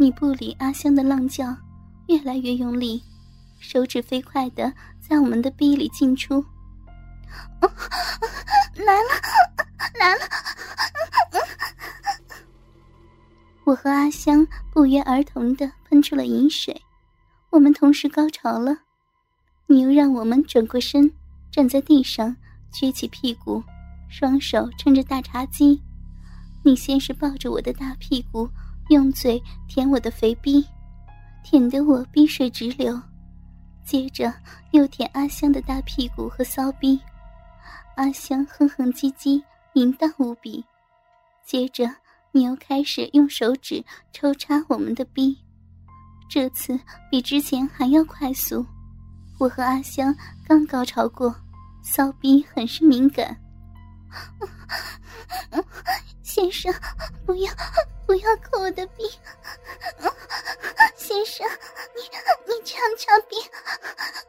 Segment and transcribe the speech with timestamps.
[0.00, 1.56] 你不理阿香的浪叫，
[2.06, 3.02] 越来越用力，
[3.58, 6.44] 手指飞快的在我们的逼里进出。
[8.74, 9.10] 来了，
[9.98, 10.20] 来了！
[13.64, 16.80] 我和阿香不约而同的喷出了饮水，
[17.50, 18.78] 我们同时高潮了。
[19.66, 21.12] 你又让我们转过身，
[21.50, 22.36] 站在地上，
[22.72, 23.62] 撅起屁股，
[24.08, 25.82] 双手撑着大茶几。
[26.64, 28.48] 你先是抱着我的大屁股，
[28.88, 30.66] 用嘴舔我的肥逼，
[31.42, 33.00] 舔得我鼻水直流，
[33.84, 34.32] 接着
[34.70, 37.00] 又舔阿香的大屁股和骚逼。
[37.96, 39.42] 阿香哼哼唧唧，
[39.74, 40.64] 淫荡无比。
[41.44, 41.90] 接着，
[42.32, 45.36] 你又开始用手指抽插我们的逼，
[46.28, 46.78] 这次
[47.10, 48.64] 比之前还要快速。
[49.38, 50.14] 我和阿香
[50.46, 51.34] 刚高潮过，
[51.82, 53.36] 骚逼很是敏感。
[56.38, 56.72] 先生，
[57.26, 57.52] 不要
[58.06, 59.02] 不要抠我的逼！
[60.94, 61.44] 先生，
[61.96, 62.02] 你
[62.46, 63.34] 你这样插逼，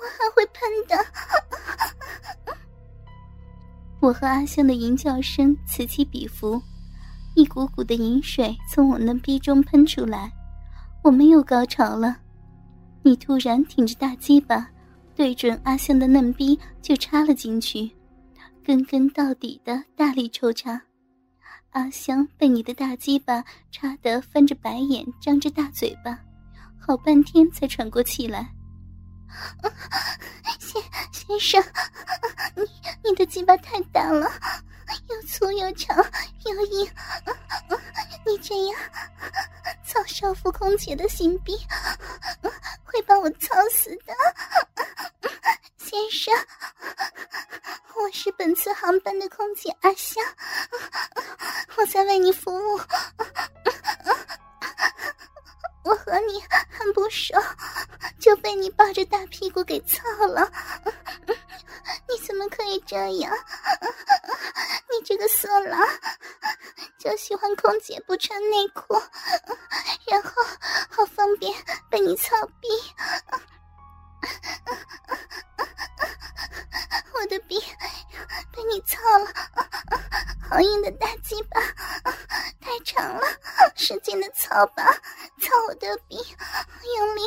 [0.00, 1.06] 我还会喷的。
[4.00, 6.60] 我和阿香的淫叫声此起彼伏，
[7.36, 10.32] 一股股的淫水从我那逼中喷出来，
[11.04, 12.16] 我们又高潮了。
[13.04, 14.68] 你突然挺着大鸡巴，
[15.14, 17.88] 对准阿香的嫩逼就插了进去，
[18.64, 20.82] 根根到底的大力抽插。
[21.72, 26.18] 阿香被你的大鸡巴插得翻着白眼，张着大嘴巴，
[26.78, 28.46] 好半天才喘过气来。
[30.58, 31.62] 先先生，
[32.54, 32.62] 你
[33.02, 34.30] 你的鸡巴太大了，
[35.08, 35.96] 又粗又长
[36.44, 36.90] 又硬，
[38.26, 38.78] 你这样
[39.82, 41.56] 操少妇空姐的心逼，
[42.84, 44.12] 会把我操死的。
[45.78, 46.34] 先生，
[47.96, 50.22] 我是本次航班的空姐阿香，
[51.76, 52.80] 我在为你服务。
[55.84, 57.34] 我和你还不熟，
[58.20, 60.50] 就被你抱着大屁股给操了，
[61.26, 63.36] 你怎么可以这样？
[64.90, 65.80] 你这个色狼，
[66.98, 68.94] 就喜欢空姐不穿内裤，
[70.06, 70.30] 然后
[70.88, 71.52] 好方便
[71.90, 72.68] 被你操逼。
[77.22, 77.56] 我的逼
[78.50, 79.26] 被你操了，
[80.50, 81.60] 好硬的大鸡巴，
[82.60, 83.22] 太长了，
[83.76, 84.92] 使劲的操吧，
[85.40, 86.16] 操我的逼，
[86.96, 87.20] 用力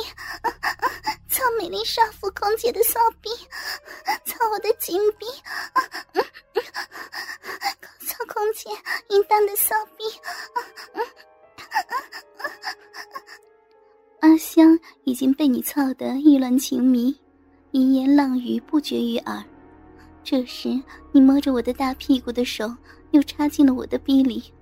[1.30, 3.30] 操美丽少妇空姐的骚逼，
[4.26, 5.24] 操我的金逼，
[8.06, 8.68] 操空姐
[9.08, 10.04] 淫荡的骚逼。
[14.20, 17.18] 阿香已经被你操得意乱情迷，
[17.70, 19.42] 淫言浪语不绝于耳。
[20.26, 20.82] 这时，
[21.12, 22.76] 你摸着我的大屁股的手
[23.12, 24.52] 又插进了我的逼里。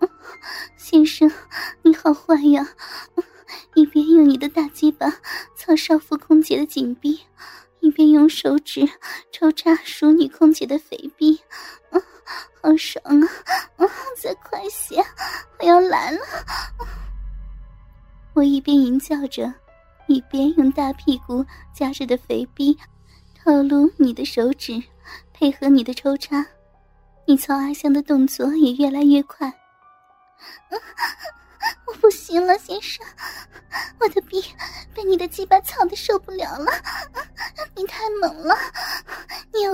[0.76, 1.30] 先生，
[1.82, 2.68] 你好坏呀！
[3.76, 5.08] 一边用你的大鸡巴
[5.54, 7.20] 操少妇空姐的紧逼，
[7.78, 8.84] 一边用手指
[9.30, 11.40] 抽插熟女空姐的肥逼，
[12.60, 13.28] 好爽啊！
[14.20, 14.96] 再快些，
[15.60, 16.18] 我要来了！
[18.34, 19.54] 我一边淫叫着，
[20.08, 22.76] 一边用大屁股夹着的肥逼。
[23.50, 24.80] 暴露你的手指，
[25.32, 26.46] 配合你的抽插，
[27.26, 29.52] 你操阿香的动作也越来越快。
[31.84, 33.04] 我不行了，先生，
[33.98, 34.40] 我的逼
[34.94, 36.70] 被你的鸡巴操的受不了了，
[37.74, 38.56] 你太猛了，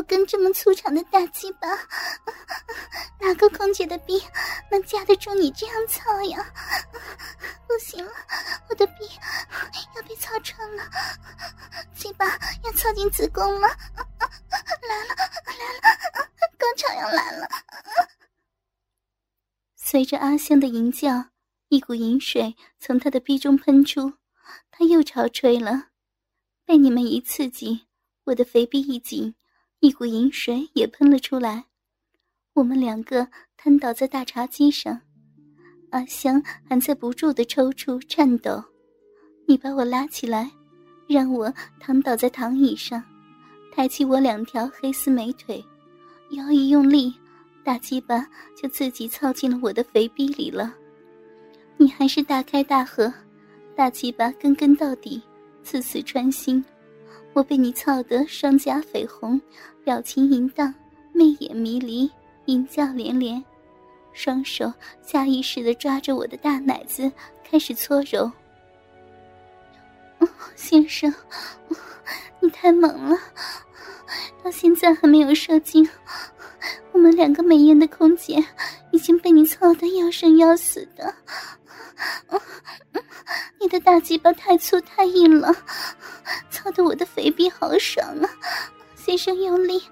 [0.06, 1.68] 根这么粗长的大鸡巴，
[3.20, 4.22] 哪个空姐的逼
[4.70, 6.52] 能架得住你这样操呀？
[7.66, 8.12] 不行了，
[8.68, 8.94] 我的逼
[9.96, 10.82] 要被操穿了，
[11.94, 12.26] 鸡巴
[12.64, 15.14] 要操进子宫了，来了
[15.46, 17.48] 来了，高潮要来了。
[19.76, 21.26] 随着阿香的吟叫。
[21.68, 24.12] 一股淫水从他的逼中喷出，
[24.70, 25.88] 他又潮吹了。
[26.64, 27.88] 被你们一刺激，
[28.22, 29.34] 我的肥逼一紧，
[29.80, 31.64] 一股淫水也喷了出来。
[32.54, 35.00] 我们两个瘫倒在大茶几上，
[35.90, 38.62] 阿香还在不住的抽搐颤抖。
[39.46, 40.50] 你把我拉起来，
[41.06, 43.02] 让我躺倒在躺椅上，
[43.72, 45.62] 抬起我两条黑丝美腿，
[46.30, 47.14] 腰一用力，
[47.62, 50.74] 大鸡巴就自己操进了我的肥逼里了。
[51.76, 53.12] 你还是大开大合，
[53.76, 55.22] 大鸡巴根根到底，
[55.62, 56.64] 刺刺穿心。
[57.36, 59.38] 我被你操得双颊绯红，
[59.84, 60.74] 表情淫荡，
[61.12, 62.10] 媚眼迷离，
[62.46, 63.44] 淫叫连连，
[64.14, 64.72] 双手
[65.02, 67.12] 下意识地抓着我的大奶子
[67.44, 68.32] 开始搓揉。
[70.54, 71.12] 先生，
[72.40, 73.14] 你太猛了，
[74.42, 75.86] 到现在还没有射精。
[76.92, 78.42] 我们两个美艳的空姐
[78.92, 81.14] 已经被你操得要生要死的。
[83.58, 85.52] 你的大鸡巴太粗太硬了，
[86.50, 88.30] 操的我的肥逼好爽啊！
[88.94, 89.82] 先生用力，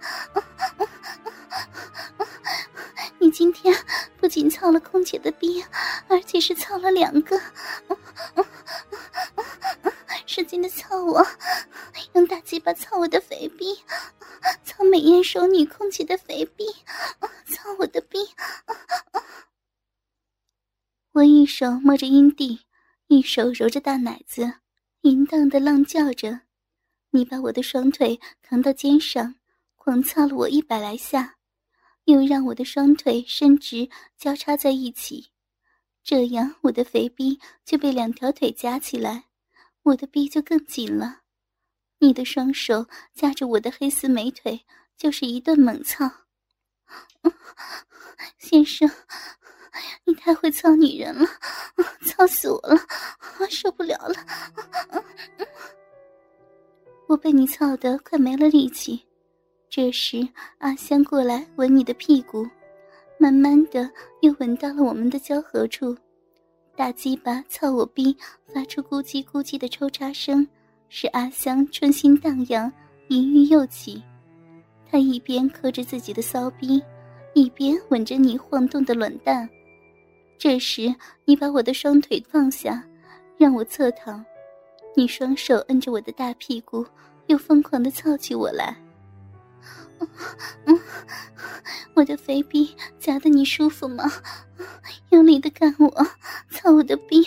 [3.19, 3.75] 你今天
[4.19, 5.65] 不仅操了空姐的逼，
[6.09, 7.41] 而且是操了两个，
[10.27, 11.27] 使劲的操我，
[12.15, 13.83] 用大鸡巴操我的肥逼，
[14.65, 16.67] 操美艳熟女空姐的肥逼，
[17.47, 18.19] 操我的逼。
[21.15, 22.59] 我一手摸着阴蒂，
[23.07, 24.55] 一手揉着大奶子，
[25.03, 26.41] 淫荡的浪叫着。
[27.11, 29.37] 你把我的双腿扛到肩上，
[29.77, 31.37] 狂操了我一百来下，
[32.07, 33.89] 又让我的双腿伸直
[34.19, 35.29] 交叉在一起，
[36.03, 39.27] 这样我的肥逼就被两条腿夹起来，
[39.85, 41.21] 我的逼就更紧了。
[42.01, 46.11] 你的双手夹着我的黑丝美腿，就是一顿猛操。
[48.37, 48.91] 先生。
[50.05, 51.27] 你太会操女人了，
[52.07, 52.79] 操死我了，
[53.51, 54.15] 受不了了！
[57.07, 59.05] 我被你操得快没了力气。
[59.69, 60.27] 这时，
[60.59, 62.47] 阿香过来吻你的屁股，
[63.19, 63.91] 慢慢的
[64.23, 65.97] 又吻到了我们的交合处。
[66.77, 68.17] 大鸡巴操我逼，
[68.53, 70.47] 发出咕叽咕叽的抽插声，
[70.89, 72.73] 使阿香春心荡漾，
[73.09, 74.03] 淫欲又起。
[74.91, 76.83] 他一边磕着自己的骚逼，
[77.35, 79.49] 一边吻着你晃动的卵蛋。
[80.39, 80.95] 这时，
[81.25, 82.85] 你把我的双腿放下，
[83.39, 84.25] 让我侧躺，
[84.95, 86.87] 你双手摁着我的大屁股，
[87.27, 88.77] 又疯狂的操起我来。
[90.67, 90.79] 嗯，
[91.95, 94.05] 我的肥逼夹得你舒服吗？
[95.11, 96.07] 用力的干我，
[96.51, 97.27] 操我的逼，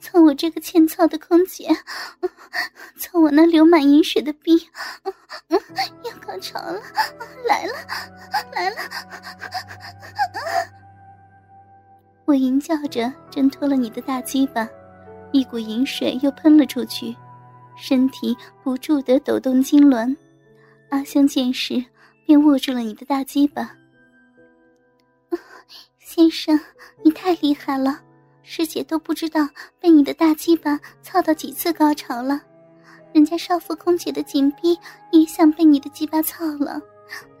[0.00, 1.68] 操我这个欠操的空姐，
[2.96, 4.68] 操我那流满饮水的逼，
[5.48, 6.80] 要高潮了，
[7.46, 7.74] 来了，
[8.54, 8.76] 来了。
[12.26, 14.68] 我淫叫着挣脱了你的大鸡巴，
[15.32, 17.14] 一股淫水又喷了出去，
[17.76, 20.16] 身体不住的抖动痉挛。
[20.90, 21.84] 阿香见势，
[22.24, 23.70] 便握住了你的大鸡巴。
[25.98, 26.58] 先生，
[27.02, 28.00] 你太厉害了，
[28.42, 29.48] 师姐都不知道
[29.80, 32.40] 被你的大鸡巴操到几次高潮了。
[33.12, 34.78] 人家少妇空姐的紧逼
[35.10, 36.80] 也想被你的鸡巴操了。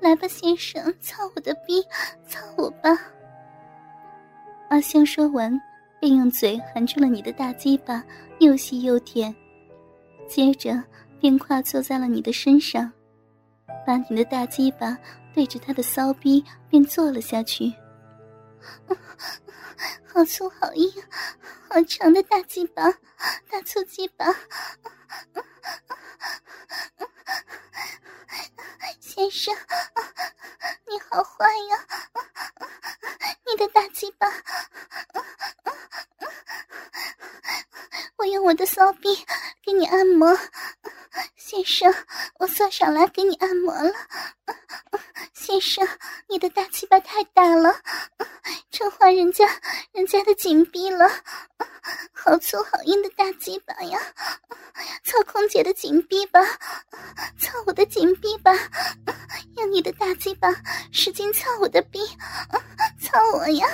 [0.00, 1.82] 来吧，先生，操我的逼，
[2.28, 2.98] 操我吧。
[4.74, 5.56] 阿香说完，
[6.00, 8.02] 便用嘴含住了你的大鸡巴，
[8.40, 9.32] 又细又甜，
[10.28, 10.82] 接着
[11.20, 12.92] 便跨坐在了你的身上，
[13.86, 14.98] 把你的大鸡巴
[15.32, 17.72] 对着他的骚逼便坐了下去。
[20.12, 20.92] 好粗好硬，
[21.70, 22.90] 好长的大鸡巴，
[23.48, 24.26] 大粗鸡巴，
[28.98, 29.54] 先生，
[30.88, 31.78] 你好坏呀！
[38.16, 39.08] 我用我的骚逼
[39.62, 40.36] 给你按摩，
[41.36, 41.94] 先生，
[42.38, 43.92] 我坐上来给你按摩了。
[45.32, 45.86] 先生，
[46.28, 47.74] 你的大鸡巴太大了，
[48.70, 49.46] 撑坏人家
[49.92, 51.08] 人家的紧逼了，
[52.12, 54.00] 好粗好硬的大鸡巴呀！
[55.04, 56.40] 操空姐的紧逼吧，
[57.38, 58.52] 操我的紧逼吧，
[59.56, 60.48] 用你的大鸡巴
[60.90, 62.16] 使劲操我的逼，操
[63.36, 63.66] 我呀！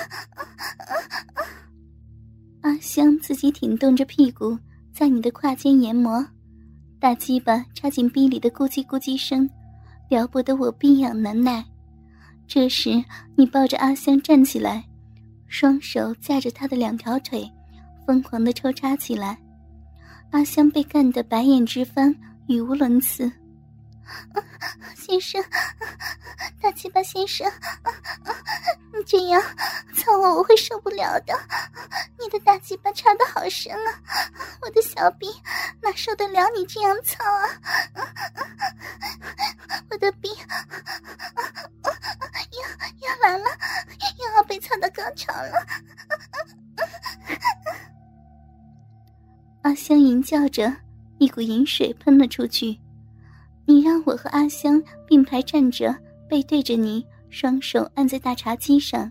[2.61, 4.57] 阿香自己挺动着屁股，
[4.93, 6.25] 在你的胯间研磨，
[6.99, 9.49] 大鸡巴插进逼里的咕叽咕叽声，
[10.09, 11.65] 撩拨得我逼痒难耐。
[12.47, 13.03] 这时，
[13.35, 14.83] 你抱着阿香站起来，
[15.47, 17.49] 双手架着她的两条腿，
[18.05, 19.37] 疯狂的抽插起来。
[20.31, 22.15] 阿香被干得白眼直翻，
[22.47, 23.31] 语无伦次。
[24.95, 25.43] 先生，
[26.61, 27.51] 大鸡巴先生，
[28.93, 29.41] 你这样
[29.95, 31.37] 操我，我会受不了的。
[32.19, 33.99] 你的大鸡巴插的好深啊，
[34.61, 35.27] 我的小臂
[35.81, 37.49] 哪受得了你这样操啊？
[39.89, 40.29] 我的臂
[42.51, 42.61] 要
[43.09, 43.45] 要来了，
[44.19, 45.65] 又要被操到高潮了。
[49.63, 50.71] 阿香淫叫着，
[51.19, 52.79] 一股淫水喷了出去。
[53.71, 55.95] 你让我和阿香并排站着，
[56.27, 59.09] 背对着你，双手按在大茶几上，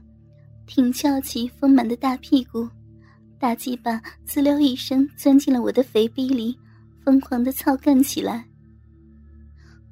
[0.67, 2.69] 挺翘起丰满的大屁股，
[3.39, 6.59] 大鸡巴滋溜一声钻进了我的肥逼里，
[7.03, 8.45] 疯狂的操干起来。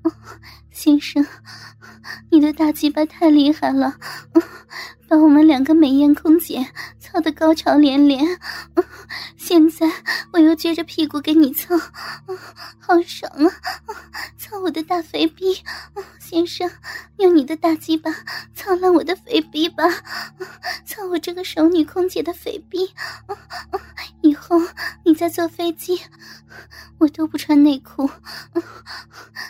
[0.03, 0.13] 哦
[0.71, 1.25] 先生，
[2.31, 3.97] 你的大鸡巴太厉害了，
[5.09, 6.63] 把我们两个美艳空姐
[6.99, 8.23] 操得高潮连连。
[9.49, 9.91] 现在
[10.31, 11.75] 我又撅着屁股给你操，
[12.79, 13.49] 好爽啊！
[14.37, 15.65] 操我的大肥逼，
[16.21, 16.71] 先生，
[17.17, 18.15] 用你的大鸡巴
[18.55, 19.85] 操烂我的肥逼吧，
[20.85, 22.93] 操我这个熟女空姐的肥逼。
[24.21, 24.61] 以后
[25.07, 25.99] 你在坐飞机，
[26.99, 28.11] 我都不穿内裤，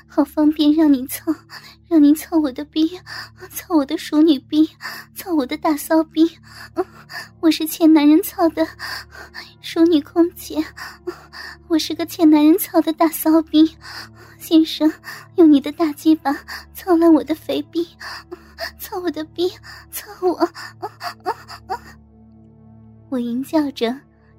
[0.06, 1.34] 好方便让你操，
[1.88, 3.00] 让您操我的逼，
[3.50, 4.68] 操我的熟女逼，
[5.14, 6.30] 操我的大骚逼。
[7.40, 8.66] 我是欠男人操的
[9.62, 10.62] 熟女空姐，
[11.66, 13.74] 我是个欠男人操的大骚逼。
[14.38, 14.92] 先生，
[15.36, 16.36] 用你的大鸡巴
[16.74, 17.88] 操烂我的肥逼，
[18.78, 19.50] 操我的逼，
[19.90, 20.48] 操我！
[23.08, 23.98] 我吟叫着。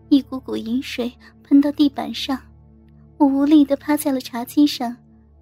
[0.10, 1.12] 一股股淫水
[1.44, 2.40] 喷到地板上，
[3.18, 4.96] 我无力的趴在了茶几上，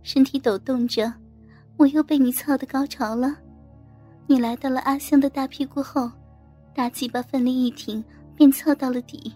[0.04, 1.14] 身体抖动着。
[1.78, 3.38] 我又被你操的高潮了。
[4.26, 6.12] 你来到了阿香的大屁股后，
[6.74, 8.04] 大鸡巴奋力一挺，
[8.36, 9.34] 便操到了底。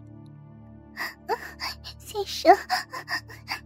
[1.97, 2.53] 先生，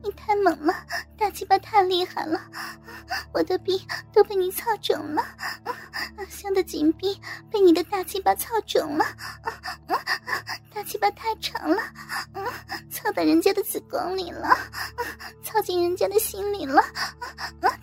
[0.04, 0.74] 你太猛了，
[1.18, 2.40] 大鸡巴太厉害了，
[3.34, 3.82] 我的逼
[4.14, 5.24] 都被你操肿了，
[6.18, 9.06] 阿香的紧逼被你的大鸡巴操肿了。
[10.72, 11.82] 大鸡巴太长了，
[12.92, 14.56] 操到人家的子宫里了，
[15.42, 16.84] 操进人家的心里了，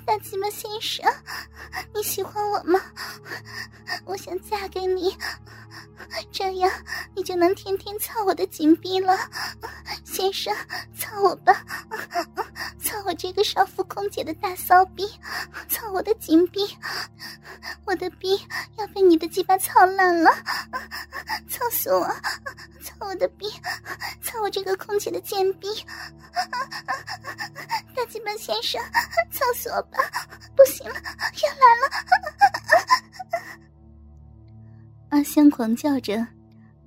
[0.04, 1.04] 大鸡巴先生，
[1.94, 2.80] 你喜欢我吗？
[4.04, 5.16] 我想嫁给你，
[6.30, 6.70] 这样
[7.14, 9.16] 你就能天天操我的紧逼了，
[10.04, 10.54] 先生，
[10.98, 11.64] 操我吧，
[12.80, 15.08] 操我这个少妇空姐的大骚逼，
[15.68, 16.60] 操我的紧逼，
[17.84, 18.40] 我的逼
[18.76, 20.30] 要被你的鸡巴操烂了，
[21.48, 22.04] 操死我！
[22.82, 23.48] 操我的逼！
[24.22, 25.68] 操我这个空姐的贱逼！
[28.02, 28.82] 大鸡巴先生，
[29.30, 29.98] 操死我吧！
[30.56, 31.86] 不行了，要来了！
[35.10, 36.26] 阿香狂叫着，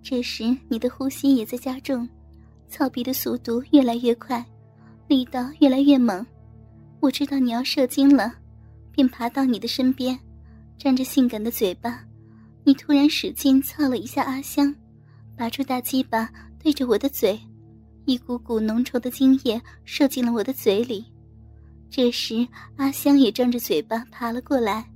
[0.04, 2.06] 这时你的呼吸也在加重，
[2.68, 4.46] 操逼的速度越来越快，
[5.08, 6.26] 力道越来越猛。
[7.00, 8.34] 我知道你要射精了，
[8.92, 10.20] 便爬到你的身边，
[10.78, 12.04] 沾着性感的嘴巴，
[12.66, 14.76] 你突然使劲操了一下阿香。
[15.38, 16.30] 拔出大鸡巴，
[16.60, 17.40] 对着我的嘴，
[18.06, 21.06] 一股股浓稠的精液射进了我的嘴里。
[21.90, 22.48] 这时，
[22.78, 24.90] 阿香也张着嘴巴爬了过来。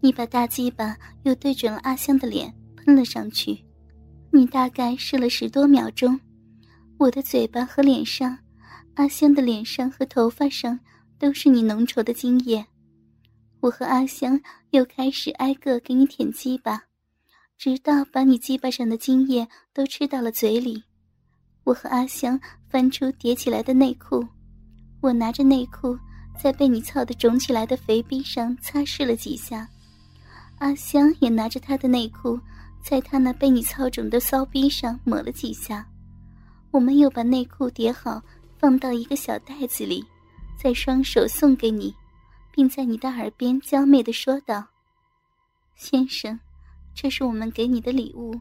[0.00, 3.58] 你把大鸡巴又对准了阿香的脸，喷了上去。
[4.30, 6.18] 你大概试了十多秒钟，
[6.98, 8.38] 我的嘴巴和脸上，
[8.94, 10.78] 阿香的脸上和头发上
[11.18, 12.64] 都是你浓稠的精液。
[13.60, 14.40] 我和阿香
[14.70, 16.84] 又开始挨个给你舔鸡巴。
[17.56, 20.80] 直到把你鸡巴上的精液都吃到了嘴里，
[21.68, 24.26] 我和阿香翻出叠起来的内裤，
[25.02, 25.98] 我拿着内裤
[26.42, 29.68] 在被你操的肿起来的肥逼上擦拭了几下，
[30.60, 32.40] 阿香也拿着她的内裤
[32.82, 35.86] 在她那被你操肿的骚逼上抹了几下，
[36.70, 38.22] 我们又把内裤叠好
[38.56, 40.02] 放到一个小袋子里，
[40.56, 41.94] 再双手送给你，
[42.50, 44.64] 并在你的耳边娇媚的说道
[45.76, 46.40] ：“先生。”
[46.96, 48.34] 这是我们给你的礼物，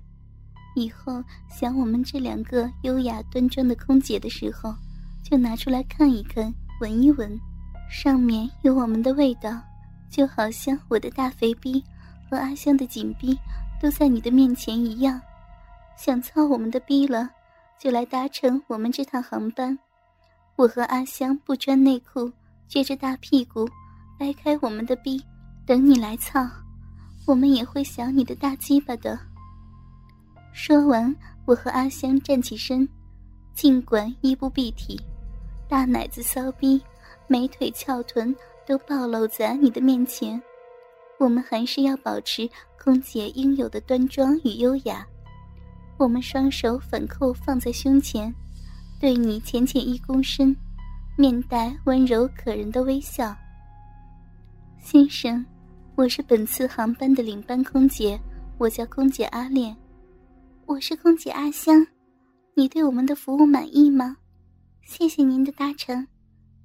[0.77, 4.74] 以后想我们这两个优雅端庄的空姐的时候，
[5.24, 7.39] 就拿出来看一看，闻一闻，
[7.89, 9.60] 上面有我们的味道，
[10.10, 11.84] 就好像我的大肥逼
[12.29, 13.36] 和阿香的紧逼
[13.81, 15.19] 都在你的面前一样。
[15.98, 17.27] 想操我们的逼了，
[17.79, 19.77] 就来搭乘我们这趟航班。
[20.55, 22.31] 我和阿香不穿内裤，
[22.69, 23.67] 撅着大屁股，
[24.19, 25.19] 掰开我们的逼，
[25.65, 26.48] 等你来操。
[27.25, 29.19] 我们也会想你的大鸡巴的。
[30.60, 32.90] 说完，我和阿香站起身，
[33.54, 35.00] 尽管衣不蔽体，
[35.70, 36.82] 大奶子骚逼、
[37.28, 38.36] 美腿翘臀
[38.66, 40.42] 都暴露在你的面前，
[41.20, 42.50] 我们还是要保持
[42.84, 45.06] 空姐应有的端庄与优雅。
[45.96, 48.34] 我们双手反扣放在胸前，
[49.00, 50.58] 对你浅浅一躬身，
[51.16, 53.34] 面带温柔可人的微笑，
[54.82, 55.46] 先生。
[55.94, 58.20] 我是本次航班的领班空姐，
[58.58, 59.78] 我叫空姐阿恋。
[60.68, 61.88] 我是空姐阿香，
[62.54, 64.18] 你对我们的服务满意吗？
[64.82, 66.06] 谢谢您的搭乘，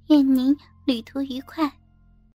[0.09, 1.71] 愿您旅途愉快。